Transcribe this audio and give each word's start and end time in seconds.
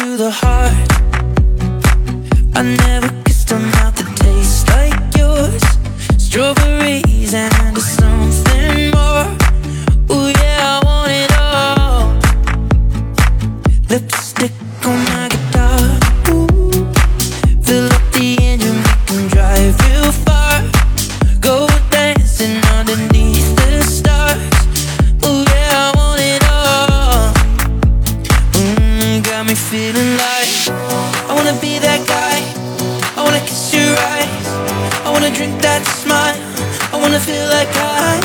to 0.00 0.16
the 0.16 0.30
heart. 0.30 0.88
I 2.54 2.62
never 2.62 3.10
kissed 3.24 3.50
a 3.50 3.58
mouth 3.58 3.96
that 3.98 4.10
tastes 4.16 4.64
like 4.74 4.98
yours. 5.20 5.62
Strawberries 6.16 7.34
and 7.34 7.76
something 7.78 8.90
more. 8.96 9.26
Oh 10.08 10.32
yeah, 10.40 10.74
I 10.74 10.80
want 10.88 11.12
it 11.22 11.32
all. 11.48 12.04
Lipstick 13.90 14.54
on 14.86 14.98
my 15.10 15.28
guitar. 15.32 15.80
Fill 17.66 17.88
up 17.96 18.04
the 18.16 18.38
engine, 18.40 18.80
we 18.86 18.94
can 19.06 19.22
drive 19.34 19.74
real 19.84 20.12
far. 20.24 20.54
Go 21.40 21.66
dancing 21.90 22.56
under 22.76 22.96
feeling 29.70 30.16
like 30.18 30.66
I 31.30 31.32
wanna 31.32 31.54
be 31.60 31.78
that 31.78 32.02
guy. 32.02 32.42
I 33.14 33.22
wanna 33.22 33.38
kiss 33.38 33.72
your 33.72 33.94
eyes. 34.14 34.46
I 35.06 35.10
wanna 35.14 35.30
drink 35.30 35.62
that 35.62 35.86
smile. 36.02 36.34
I 36.92 36.96
wanna 36.98 37.20
feel 37.20 37.46
like 37.54 37.70
I 37.78 38.18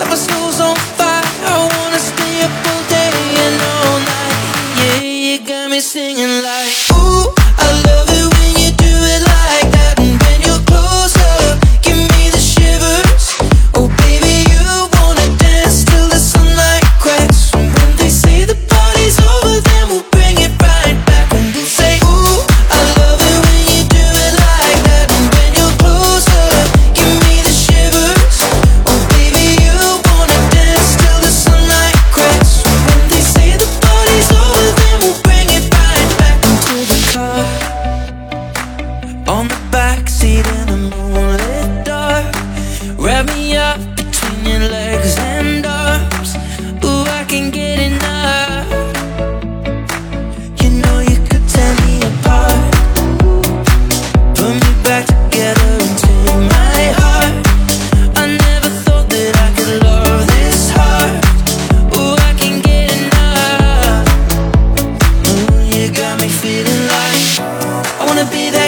Like 0.00 0.10
my 0.10 0.18
soul's 0.18 0.58
on 0.58 0.74
fire. 0.98 1.22
I 1.46 1.54
wanna 1.70 2.02
stay 2.02 2.34
up 2.42 2.54
all 2.66 2.82
day 2.90 3.14
and 3.46 3.56
all 3.70 3.98
night. 4.10 4.38
Yeah, 4.80 4.98
you 5.06 5.38
got 5.46 5.70
me 5.70 5.78
singing 5.78 6.42
like 6.42 6.74
Ooh. 6.98 7.41
wanna 68.22 68.30
be 68.30 68.50
there. 68.50 68.61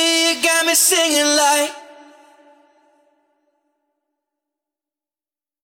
you 0.00 0.42
got 0.42 0.66
me 0.66 0.74
singing 0.74 1.24
like 1.36 1.89